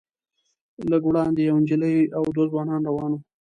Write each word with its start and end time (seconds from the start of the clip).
لږ 0.91 1.03
وړاندې 1.07 1.41
یوه 1.47 1.59
نجلۍ 1.63 1.95
او 2.17 2.23
دوه 2.35 2.45
ځوانان 2.51 2.81
روان 2.89 3.11
وو. 3.13 3.19